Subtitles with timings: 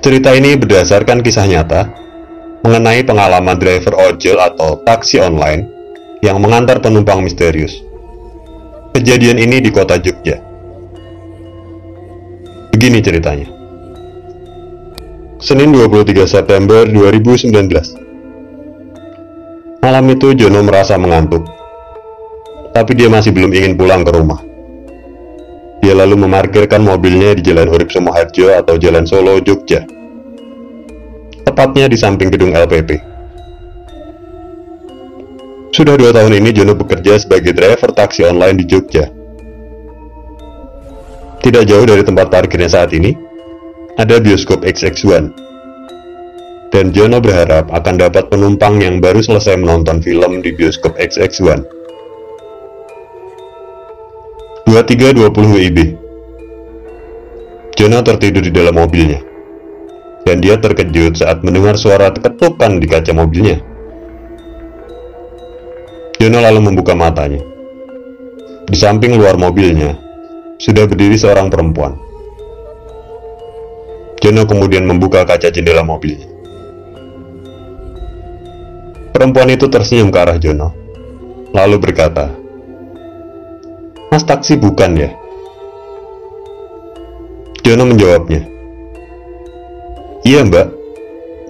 [0.00, 1.92] Cerita ini berdasarkan kisah nyata
[2.64, 5.68] mengenai pengalaman driver ojol atau taksi online
[6.24, 7.84] yang mengantar penumpang misterius.
[8.96, 10.40] Kejadian ini di kota Jogja.
[12.72, 13.44] Begini ceritanya.
[15.36, 19.84] Senin 23 September 2019.
[19.84, 21.44] Malam itu Jono merasa mengantuk.
[22.72, 24.49] Tapi dia masih belum ingin pulang ke rumah.
[25.80, 29.80] Dia lalu memarkirkan mobilnya di Jalan Urip Sumoharjo atau Jalan Solo, Jogja.
[31.48, 33.00] Tepatnya di samping gedung LPP.
[35.72, 39.08] Sudah dua tahun ini Jono bekerja sebagai driver taksi online di Jogja.
[41.40, 43.16] Tidak jauh dari tempat parkirnya saat ini,
[43.96, 45.32] ada bioskop XX1.
[46.68, 51.79] Dan Jono berharap akan dapat penumpang yang baru selesai menonton film di bioskop XX1.
[54.70, 55.78] 2320 WIB
[57.74, 59.18] Jono tertidur di dalam mobilnya.
[60.22, 63.58] Dan dia terkejut saat mendengar suara ketukan di kaca mobilnya.
[66.22, 67.42] Jono lalu membuka matanya.
[68.70, 69.98] Di samping luar mobilnya,
[70.62, 71.98] sudah berdiri seorang perempuan.
[74.22, 76.30] Jono kemudian membuka kaca jendela mobilnya.
[79.10, 80.70] Perempuan itu tersenyum ke arah Jono,
[81.50, 82.39] lalu berkata,
[84.10, 85.10] Mas taksi bukan ya?
[87.62, 88.42] Jono menjawabnya,
[90.26, 90.66] Iya mbak,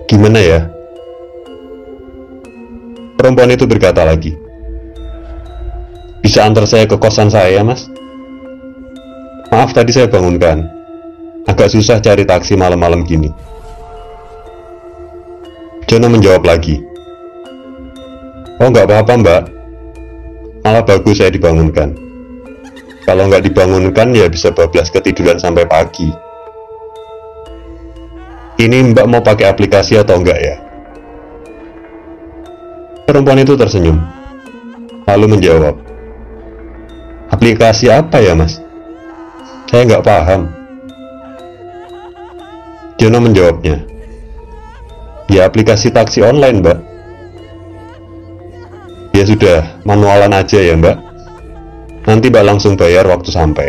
[0.07, 0.61] gimana ya?
[3.17, 4.37] Perempuan itu berkata lagi,
[6.21, 7.89] bisa antar saya ke kosan saya, Mas?
[9.51, 10.63] Maaf tadi saya bangunkan.
[11.49, 13.33] Agak susah cari taksi malam-malam gini.
[15.91, 16.79] Jono menjawab lagi.
[18.63, 19.43] Oh nggak apa-apa mbak.
[20.63, 22.10] Malah bagus saya dibangunkan.
[23.11, 26.15] Kalau nggak dibangunkan ya bisa bablas ketiduran sampai pagi.
[28.55, 30.55] Ini mbak mau pakai aplikasi atau enggak ya?
[33.11, 33.99] Perempuan itu tersenyum.
[35.11, 35.75] Lalu menjawab.
[37.35, 38.63] Aplikasi apa ya mas?
[39.67, 40.47] Saya nggak paham.
[42.95, 43.91] Jono menjawabnya.
[45.27, 46.79] Ya aplikasi taksi online mbak.
[49.19, 51.10] Ya sudah, manualan aja ya mbak.
[52.09, 53.69] Nanti mbak langsung bayar waktu sampai.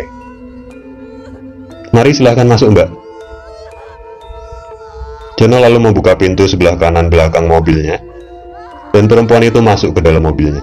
[1.92, 2.88] Mari silahkan masuk mbak.
[5.36, 7.98] Jono lalu membuka pintu sebelah kanan belakang mobilnya,
[8.94, 10.62] dan perempuan itu masuk ke dalam mobilnya.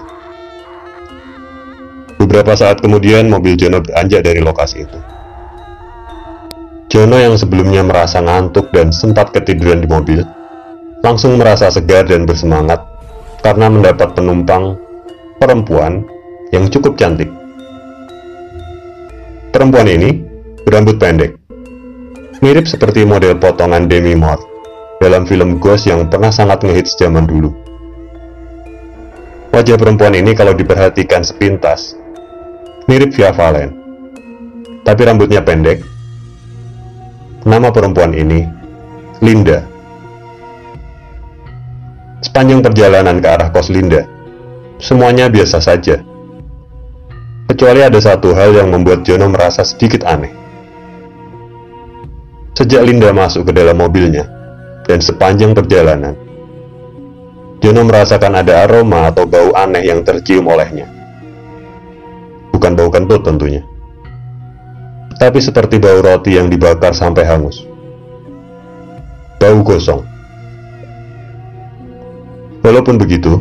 [2.16, 4.98] Beberapa saat kemudian mobil Jono beranjak dari lokasi itu.
[6.90, 10.20] Jono yang sebelumnya merasa ngantuk dan sempat ketiduran di mobil,
[11.06, 12.82] langsung merasa segar dan bersemangat
[13.46, 14.74] karena mendapat penumpang
[15.38, 16.02] perempuan
[16.50, 17.39] yang cukup cantik.
[19.50, 20.22] Perempuan ini
[20.62, 21.34] berambut pendek,
[22.38, 24.46] mirip seperti model potongan Demi Moore
[25.02, 27.50] dalam film Ghost yang pernah sangat ngehits zaman dulu.
[29.50, 31.98] Wajah perempuan ini kalau diperhatikan sepintas
[32.86, 33.74] mirip Via Valen.
[34.86, 35.82] Tapi rambutnya pendek.
[37.42, 38.46] Nama perempuan ini
[39.18, 39.66] Linda.
[42.22, 44.06] Sepanjang perjalanan ke arah kos Linda,
[44.78, 46.09] semuanya biasa saja.
[47.60, 50.32] Kecuali ada satu hal yang membuat Jono merasa sedikit aneh.
[52.56, 54.24] Sejak Linda masuk ke dalam mobilnya,
[54.88, 56.16] dan sepanjang perjalanan,
[57.60, 60.88] Jono merasakan ada aroma atau bau aneh yang tercium olehnya
[62.56, 63.60] bukan bau kentut tentunya.
[65.20, 67.60] Tapi seperti bau roti yang dibakar sampai hangus.
[69.36, 70.00] Bau gosong.
[72.64, 73.36] Walaupun begitu,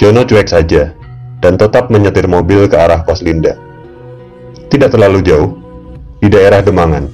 [0.00, 0.96] Jono cuek saja
[1.38, 3.54] dan tetap menyetir mobil ke arah kos Linda.
[4.68, 5.50] Tidak terlalu jauh,
[6.18, 7.06] di daerah Demangan.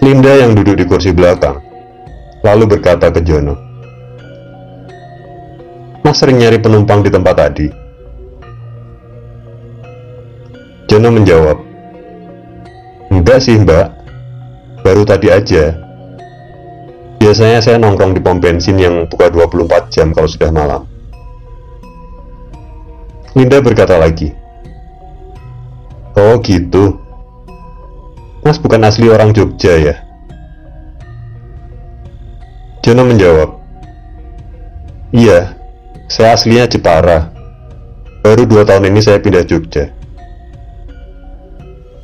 [0.00, 1.60] Linda yang duduk di kursi belakang,
[2.44, 3.56] lalu berkata ke Jono,
[6.04, 7.68] Mas sering nyari penumpang di tempat tadi.
[10.84, 11.56] Jono menjawab,
[13.08, 13.88] Enggak sih mbak,
[14.84, 15.72] baru tadi aja.
[17.16, 20.93] Biasanya saya nongkrong di pom bensin yang buka 24 jam kalau sudah malam.
[23.34, 24.30] Linda berkata lagi,
[26.14, 27.02] Oh gitu,
[28.46, 29.94] Mas bukan asli orang Jogja ya?
[32.86, 33.58] Jono menjawab,
[35.10, 35.58] Iya,
[36.06, 37.34] saya aslinya Jepara.
[38.22, 39.90] Baru dua tahun ini saya pindah Jogja.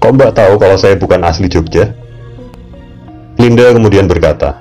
[0.02, 1.94] Kok mbak tahu kalau saya bukan asli Jogja?
[3.38, 4.58] Linda kemudian berkata,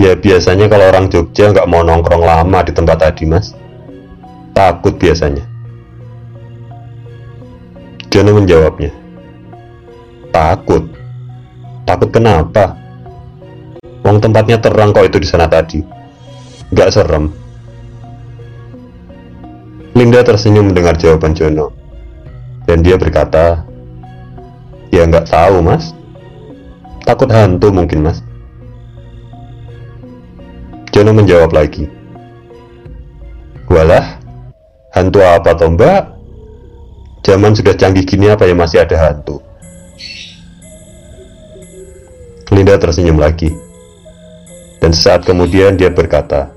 [0.00, 3.52] Ya biasanya kalau orang Jogja nggak mau nongkrong lama di tempat tadi mas
[4.54, 5.42] Takut biasanya
[8.08, 8.94] Jono menjawabnya
[10.30, 10.94] Takut
[11.84, 12.80] Takut kenapa?
[14.04, 15.84] Wong tempatnya terang kok itu di sana tadi.
[16.72, 17.28] Gak serem.
[19.92, 21.72] Linda tersenyum mendengar jawaban Jono.
[22.64, 23.68] Dan dia berkata,
[24.88, 25.92] Ya nggak tahu mas.
[27.04, 28.24] Takut hantu mungkin mas.
[30.88, 31.84] Jono menjawab lagi.
[33.68, 34.23] Walah,
[34.94, 36.02] hantu apa toh mbak?
[37.26, 39.42] Zaman sudah canggih gini apa ya masih ada hantu?
[42.54, 43.50] Linda tersenyum lagi.
[44.78, 46.52] Dan sesaat kemudian dia berkata,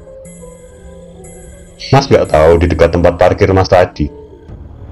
[1.89, 4.11] Mas gak tahu di dekat tempat parkir mas tadi,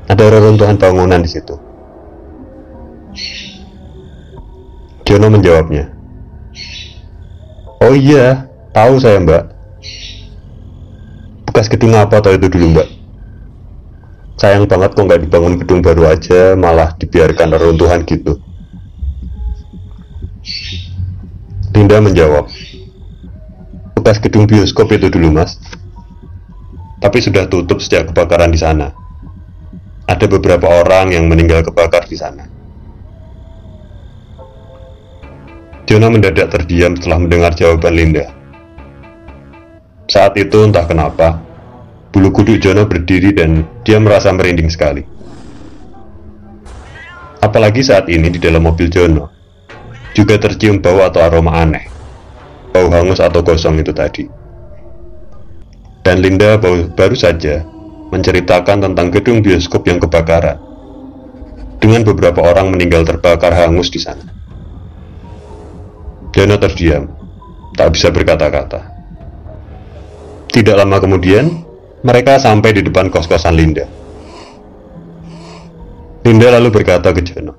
[0.08, 1.60] ada reruntuhan bangunan di situ.
[5.04, 5.92] Jono menjawabnya,
[7.84, 9.44] Oh iya, tahu saya mbak.
[11.52, 13.05] Bekas gedung apa atau itu dulu mbak?
[14.36, 18.36] Sayang banget kok nggak dibangun gedung baru aja, malah dibiarkan reruntuhan gitu.
[21.72, 22.52] Linda menjawab,
[23.96, 25.56] bekas gedung bioskop itu dulu mas.
[27.00, 28.92] Tapi sudah tutup sejak kebakaran di sana.
[30.08, 32.44] Ada beberapa orang yang meninggal kebakar di sana.
[35.86, 38.26] Jonah mendadak terdiam setelah mendengar jawaban Linda.
[40.10, 41.45] Saat itu entah kenapa
[42.16, 45.04] bulu kuduk Jonah berdiri dan dia merasa merinding sekali
[47.44, 49.28] apalagi saat ini di dalam mobil Jono
[50.16, 51.92] juga tercium bau atau aroma aneh
[52.76, 54.28] bau hangus atau gosong itu tadi.
[56.04, 57.64] Dan Linda baru saja
[58.12, 60.60] menceritakan tentang gedung bioskop yang kebakaran,
[61.80, 64.28] dengan beberapa orang meninggal terbakar hangus di sana.
[66.36, 67.10] Dana terdiam,
[67.74, 68.92] tak bisa berkata-kata.
[70.52, 71.65] Tidak lama kemudian,
[72.02, 73.86] mereka sampai di depan kos-kosan Linda.
[76.26, 77.54] Linda lalu berkata ke Jono,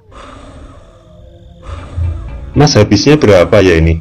[2.56, 4.00] Mas habisnya berapa ya ini?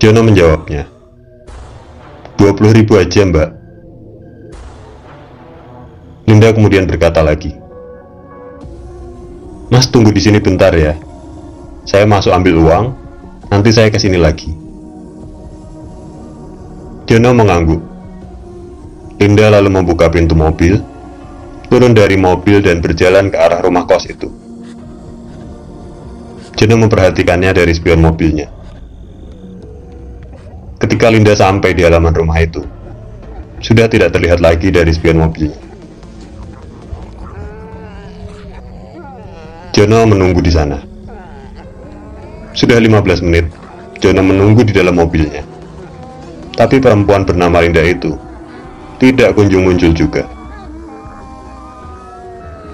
[0.00, 0.88] Jono menjawabnya.
[2.40, 3.50] 20 ribu aja mbak.
[6.24, 7.52] Linda kemudian berkata lagi.
[9.68, 10.96] Mas tunggu di sini bentar ya.
[11.84, 12.84] Saya masuk ambil uang,
[13.52, 14.48] nanti saya ke sini lagi.
[17.04, 17.87] Jono mengangguk.
[19.18, 20.78] Linda lalu membuka pintu mobil,
[21.66, 24.30] turun dari mobil dan berjalan ke arah rumah kos itu.
[26.54, 28.46] Jono memperhatikannya dari spion mobilnya.
[30.78, 32.62] Ketika Linda sampai di halaman rumah itu,
[33.58, 35.58] sudah tidak terlihat lagi dari spion mobilnya.
[39.74, 40.78] Jono menunggu di sana.
[42.54, 43.50] Sudah 15 menit,
[43.98, 45.42] Jono menunggu di dalam mobilnya.
[46.54, 48.27] Tapi perempuan bernama Linda itu
[48.98, 50.26] tidak kunjung muncul juga.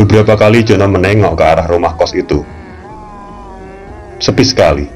[0.00, 2.40] Beberapa kali Jono menengok ke arah rumah kos itu.
[4.20, 4.86] Sepi sekali.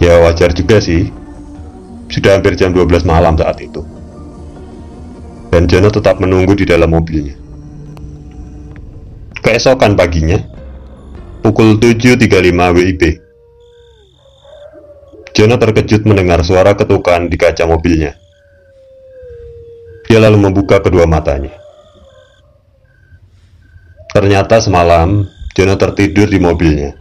[0.00, 1.12] Ya wajar juga sih.
[2.08, 3.84] Sudah hampir jam 12 malam saat itu.
[5.52, 7.36] Dan Jono tetap menunggu di dalam mobilnya.
[9.44, 10.40] Keesokan paginya,
[11.44, 13.02] pukul 7.35 WIB,
[15.32, 18.21] Jono terkejut mendengar suara ketukan di kaca mobilnya.
[20.12, 21.56] Dia lalu membuka kedua matanya.
[24.12, 25.24] Ternyata semalam,
[25.56, 26.92] Jono tertidur di mobilnya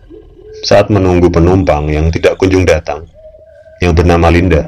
[0.63, 3.03] saat menunggu penumpang yang tidak kunjung datang,
[3.83, 4.63] yang bernama Linda.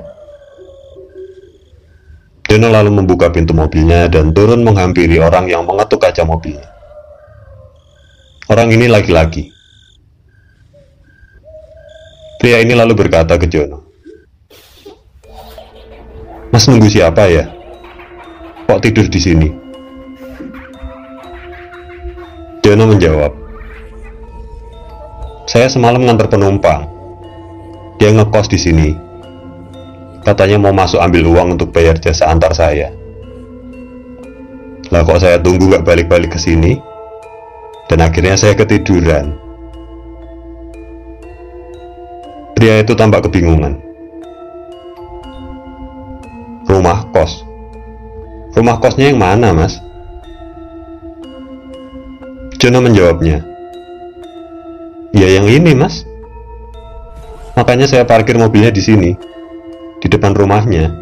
[2.44, 6.68] Deno lalu membuka pintu mobilnya dan turun menghampiri orang yang mengetuk kaca mobilnya.
[8.52, 9.56] Orang ini laki-laki.
[12.44, 13.88] Pria ini lalu berkata ke Jono,
[16.52, 17.62] Mas nunggu siapa ya?
[18.67, 19.48] Kok tidur di sini?
[22.63, 23.43] Jono menjawab,
[25.43, 26.88] saya semalam ngantar penumpang.
[28.00, 28.89] Dia ngekos di sini.
[30.24, 32.89] Katanya mau masuk ambil uang untuk bayar jasa antar saya.
[34.89, 36.79] Lah kok saya tunggu gak balik-balik ke sini?
[37.91, 39.36] Dan akhirnya saya ketiduran.
[42.55, 43.93] Pria itu tampak kebingungan.
[48.63, 49.75] Rumah kosnya yang mana, Mas?
[52.63, 53.43] Jono menjawabnya,
[55.12, 56.08] Ya yang ini mas.
[57.60, 59.12] Makanya saya parkir mobilnya di sini
[60.00, 60.96] Di depan rumahnya.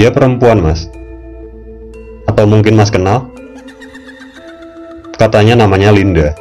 [0.00, 0.88] Dia perempuan mas.
[2.32, 3.28] Atau mungkin mas kenal?
[5.20, 6.32] Katanya namanya Linda.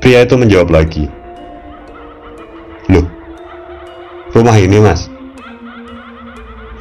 [0.00, 1.12] Pria itu menjawab lagi.
[2.88, 3.04] Loh
[4.32, 5.12] Rumah ini mas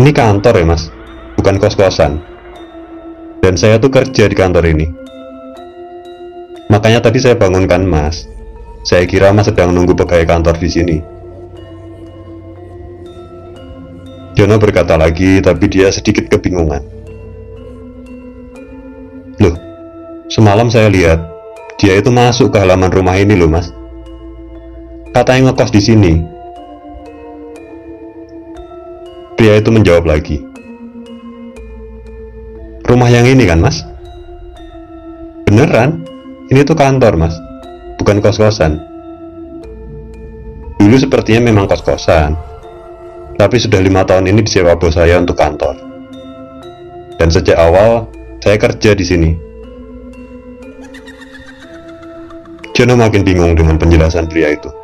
[0.03, 0.91] Ini kantor ya mas
[1.39, 2.19] Bukan kos-kosan
[3.39, 5.03] Dan saya tuh kerja di kantor ini
[6.73, 8.25] Makanya tadi saya bangunkan Mas.
[8.81, 10.97] Saya kira Mas sedang nunggu pegawai kantor di sini.
[14.33, 16.81] Jono berkata lagi, tapi dia sedikit kebingungan.
[19.37, 19.53] Loh,
[20.33, 21.21] semalam saya lihat
[21.77, 23.69] dia itu masuk ke halaman rumah ini loh, Mas.
[25.13, 26.13] Katanya ngekos di sini.
[29.35, 30.41] Pria itu menjawab lagi.
[32.83, 33.81] Rumah yang ini kan, Mas?
[35.49, 36.05] Beneran?
[36.51, 37.35] Ini tuh kantor, Mas.
[37.97, 38.77] Bukan kos-kosan.
[40.77, 42.35] Dulu sepertinya memang kos-kosan.
[43.39, 45.73] Tapi sudah lima tahun ini disewa bos saya untuk kantor.
[47.17, 48.05] Dan sejak awal,
[48.43, 49.31] saya kerja di sini.
[52.75, 54.82] Jono makin bingung dengan penjelasan pria itu.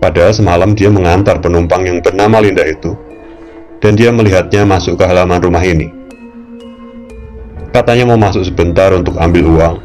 [0.00, 2.96] Padahal semalam dia mengantar penumpang yang bernama Linda itu,
[3.84, 5.92] dan dia melihatnya masuk ke halaman rumah ini.
[7.68, 9.76] Katanya mau masuk sebentar untuk ambil uang,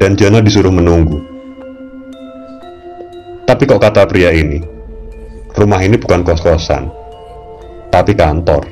[0.00, 1.20] dan Jono disuruh menunggu.
[3.44, 4.64] Tapi kok kata pria ini,
[5.52, 6.88] rumah ini bukan kos-kosan,
[7.92, 8.64] tapi kantor.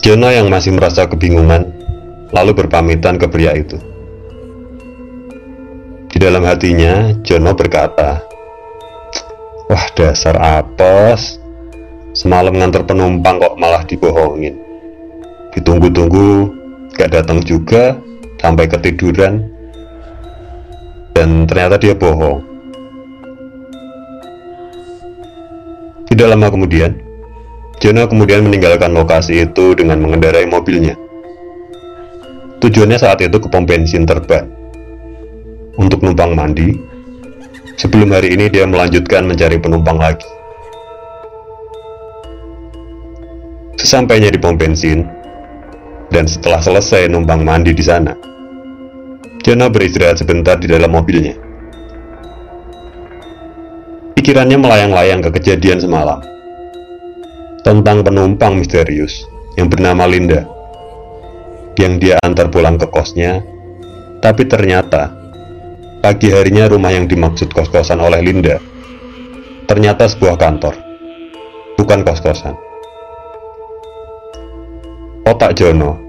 [0.00, 1.68] Jono yang masih merasa kebingungan,
[2.32, 3.76] lalu berpamitan ke pria itu.
[6.08, 8.29] Di dalam hatinya, Jono berkata,
[9.70, 11.38] Wah dasar apes,
[12.10, 14.58] semalam ngantar penumpang kok malah dibohongin.
[15.54, 16.50] Ditunggu-tunggu,
[16.98, 17.94] gak datang juga,
[18.42, 19.46] sampai ketiduran,
[21.14, 22.42] dan ternyata dia bohong.
[26.10, 26.90] Tidak lama kemudian,
[27.78, 30.98] Jono kemudian meninggalkan lokasi itu dengan mengendarai mobilnya.
[32.58, 34.50] Tujuannya saat itu ke pom bensin terban
[35.78, 36.89] untuk numpang mandi.
[37.80, 40.28] Sebelum hari ini dia melanjutkan mencari penumpang lagi.
[43.80, 45.08] Sesampainya di pom bensin,
[46.12, 48.12] dan setelah selesai numpang mandi di sana,
[49.40, 51.32] Jono beristirahat sebentar di dalam mobilnya.
[54.12, 56.20] Pikirannya melayang-layang ke kejadian semalam
[57.64, 59.24] tentang penumpang misterius
[59.56, 60.44] yang bernama Linda
[61.80, 63.40] yang dia antar pulang ke kosnya,
[64.20, 65.19] tapi ternyata
[66.00, 68.56] Pagi harinya rumah yang dimaksud kos-kosan oleh Linda
[69.68, 70.72] ternyata sebuah kantor,
[71.76, 72.56] bukan kos-kosan.
[75.28, 76.00] Otak Jono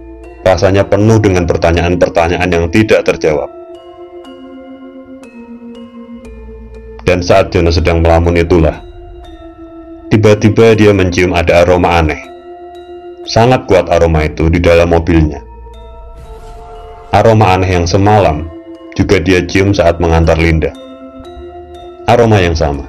[0.47, 3.51] rasanya penuh dengan pertanyaan-pertanyaan yang tidak terjawab.
[7.03, 8.79] Dan saat Jono sedang melamun itulah,
[10.07, 12.23] tiba-tiba dia mencium ada aroma aneh.
[13.27, 15.43] Sangat kuat aroma itu di dalam mobilnya.
[17.11, 18.60] Aroma aneh yang semalam
[18.95, 20.71] juga dia cium saat mengantar Linda.
[22.07, 22.83] Aroma yang sama.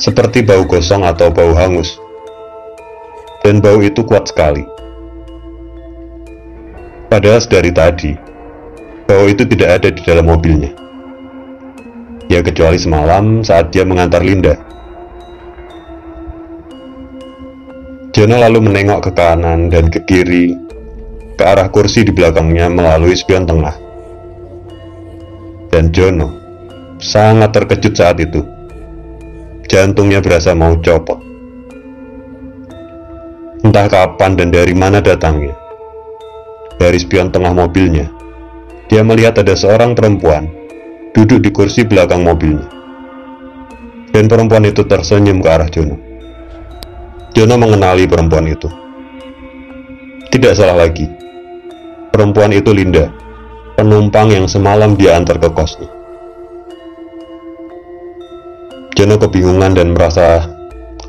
[0.00, 2.00] Seperti bau gosong atau bau hangus.
[3.44, 4.64] Dan bau itu kuat sekali.
[7.12, 8.10] Padahal dari tadi,
[9.04, 10.72] bau itu tidak ada di dalam mobilnya.
[12.32, 14.56] Ya kecuali semalam saat dia mengantar Linda.
[18.16, 20.63] Jono lalu menengok ke kanan dan ke kiri
[21.34, 23.74] ke arah kursi di belakangnya melalui spion tengah.
[25.74, 26.30] Dan Jono
[27.02, 28.46] sangat terkejut saat itu.
[29.66, 31.18] Jantungnya berasa mau copot.
[33.64, 35.56] Entah kapan dan dari mana datangnya.
[36.78, 38.06] Dari spion tengah mobilnya,
[38.90, 40.50] dia melihat ada seorang perempuan
[41.16, 42.66] duduk di kursi belakang mobilnya.
[44.14, 45.96] Dan perempuan itu tersenyum ke arah Jono.
[47.34, 48.70] Jono mengenali perempuan itu.
[50.30, 51.06] Tidak salah lagi,
[52.14, 53.10] Perempuan itu Linda,
[53.74, 55.90] penumpang yang semalam dia antar ke kosnya.
[58.94, 60.46] Jono kebingungan dan merasa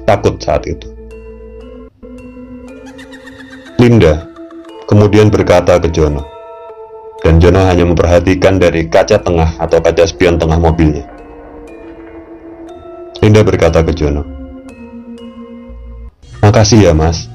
[0.09, 0.89] takut saat itu.
[3.77, 4.25] Linda
[4.89, 6.25] kemudian berkata ke Jono,
[7.21, 11.05] dan Jono hanya memperhatikan dari kaca tengah atau kaca spion tengah mobilnya.
[13.21, 14.25] Linda berkata ke Jono,
[16.41, 17.29] Makasih ya mas,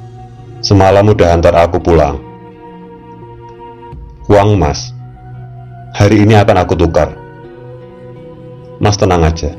[0.59, 2.30] semalam udah antar aku pulang
[4.41, 4.97] uang mas.
[5.93, 7.13] Hari ini akan aku tukar.
[8.81, 9.53] Mas tenang aja.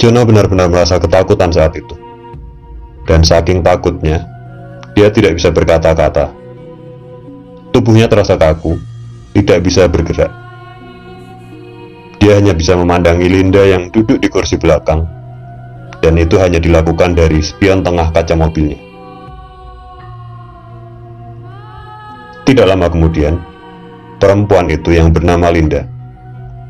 [0.00, 1.92] Jono benar-benar merasa ketakutan saat itu.
[3.04, 4.24] Dan saking takutnya,
[4.96, 6.32] dia tidak bisa berkata-kata.
[7.76, 8.80] Tubuhnya terasa kaku,
[9.36, 10.32] tidak bisa bergerak.
[12.16, 15.04] Dia hanya bisa memandangi Linda yang duduk di kursi belakang,
[16.00, 18.91] dan itu hanya dilakukan dari spion tengah kaca mobilnya.
[22.52, 23.40] Tidak lama kemudian,
[24.20, 25.88] perempuan itu yang bernama Linda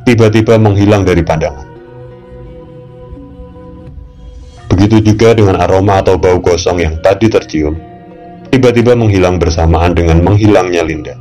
[0.07, 1.67] tiba-tiba menghilang dari pandangan.
[4.71, 7.75] Begitu juga dengan aroma atau bau gosong yang tadi tercium,
[8.55, 11.19] tiba-tiba menghilang bersamaan dengan menghilangnya Linda.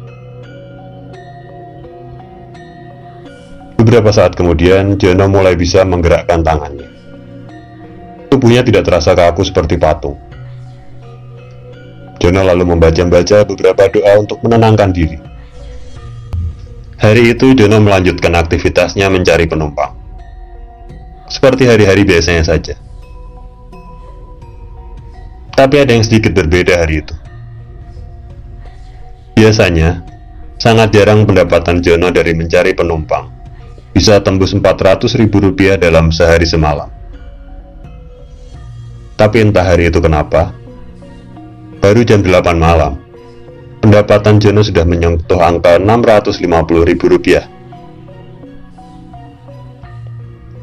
[3.82, 6.86] Beberapa saat kemudian, Jono mulai bisa menggerakkan tangannya.
[8.30, 10.22] Tubuhnya tidak terasa kaku seperti patung.
[12.32, 15.20] Jono lalu membaca-baca beberapa doa untuk menenangkan diri.
[16.96, 19.92] Hari itu Jono melanjutkan aktivitasnya mencari penumpang.
[21.28, 22.80] Seperti hari-hari biasanya saja.
[25.52, 27.12] Tapi ada yang sedikit berbeda hari itu.
[29.36, 30.00] Biasanya,
[30.56, 33.28] sangat jarang pendapatan Jono dari mencari penumpang
[33.92, 36.88] bisa tembus 400 ribu rupiah dalam sehari semalam.
[39.20, 40.61] Tapi entah hari itu kenapa,
[41.82, 43.02] baru jam 8 malam,
[43.82, 46.46] pendapatan Jono sudah menyentuh angka 650
[46.86, 47.50] ribu rupiah.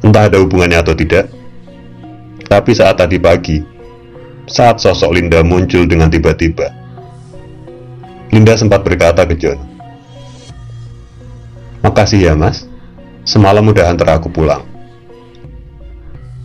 [0.07, 1.27] Entah ada hubungannya atau tidak,
[2.47, 3.59] tapi saat tadi pagi,
[4.47, 6.71] saat sosok Linda muncul dengan tiba-tiba,
[8.31, 9.59] Linda sempat berkata ke John,
[11.83, 12.63] Makasih ya mas,
[13.27, 14.63] semalam udah antar aku pulang.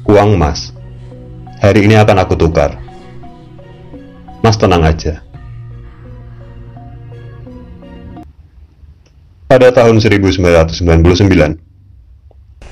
[0.09, 0.73] Uang mas,
[1.61, 2.83] hari ini akan aku tukar.
[4.43, 5.23] Mas tenang aja.
[9.47, 11.63] Pada tahun 1999,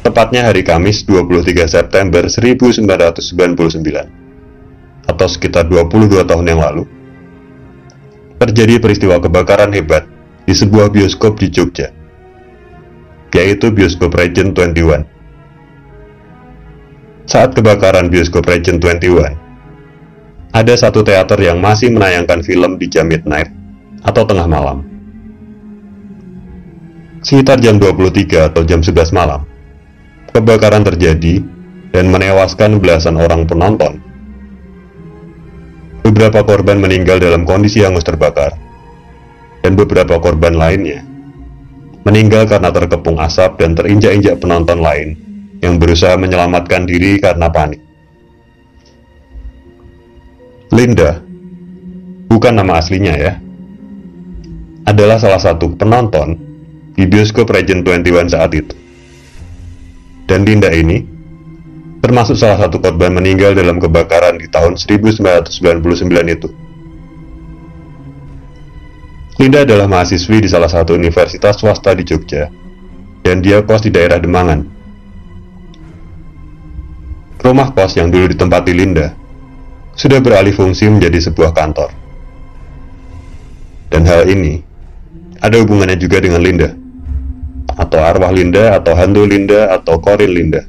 [0.03, 6.83] tepatnya hari Kamis 23 September 1999, atau sekitar 22 tahun yang lalu,
[8.43, 10.03] terjadi peristiwa kebakaran hebat
[10.43, 11.87] di sebuah bioskop di Jogja,
[13.31, 15.07] yaitu Bioskop Regent 21.
[17.31, 19.39] Saat kebakaran Bioskop Regent 21,
[20.51, 23.47] ada satu teater yang masih menayangkan film di jam midnight
[24.03, 24.83] atau tengah malam.
[27.23, 29.47] Sekitar jam 23 atau jam 11 malam,
[30.35, 31.39] kebakaran terjadi
[31.95, 34.01] dan menewaskan belasan orang penonton.
[36.01, 38.57] Beberapa korban meninggal dalam kondisi hangus terbakar,
[39.61, 41.05] dan beberapa korban lainnya
[42.01, 45.13] meninggal karena terkepung asap dan terinjak-injak penonton lain
[45.61, 47.90] yang berusaha menyelamatkan diri karena panik.
[50.71, 51.19] Linda,
[52.31, 53.43] bukan nama aslinya ya,
[54.87, 56.39] adalah salah satu penonton
[56.95, 58.71] di bioskop Regent 21 saat itu.
[60.23, 61.03] Dan Linda ini
[61.99, 65.59] termasuk salah satu korban meninggal dalam kebakaran di tahun 1999
[66.39, 66.47] itu.
[69.43, 72.47] Linda adalah mahasiswi di salah satu universitas swasta di Jogja,
[73.27, 74.63] dan dia kos di daerah Demangan.
[77.43, 79.19] Rumah kos yang dulu ditempati Linda
[80.01, 81.93] sudah beralih fungsi menjadi sebuah kantor.
[83.93, 84.65] Dan hal ini
[85.37, 86.73] ada hubungannya juga dengan Linda,
[87.77, 90.65] atau arwah Linda, atau hantu Linda, atau korin Linda.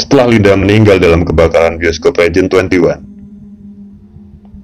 [0.00, 2.96] Setelah Linda meninggal dalam kebakaran bioskop Regent 21,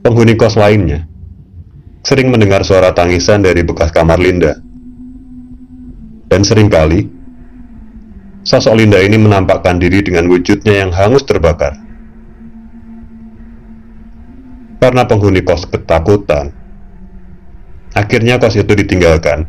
[0.00, 1.04] penghuni kos lainnya
[2.00, 4.56] sering mendengar suara tangisan dari bekas kamar Linda.
[6.32, 7.21] Dan sering kali
[8.42, 11.78] Sosok Linda ini menampakkan diri dengan wujudnya yang hangus terbakar.
[14.82, 16.50] Karena penghuni kos ketakutan,
[17.94, 19.46] akhirnya kos itu ditinggalkan,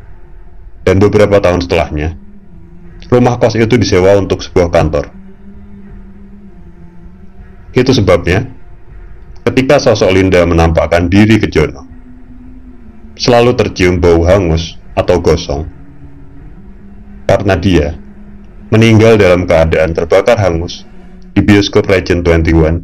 [0.86, 2.13] dan beberapa tahun setelahnya,
[3.10, 5.10] rumah kos itu disewa untuk sebuah kantor.
[7.73, 8.45] Itu sebabnya,
[9.41, 11.89] ketika sosok Linda menampakkan diri ke Jono,
[13.17, 15.65] selalu tercium bau hangus atau gosong.
[17.25, 18.03] Karena dia
[18.74, 20.82] meninggal dalam keadaan terbakar hangus
[21.38, 22.82] di bioskop Regent 21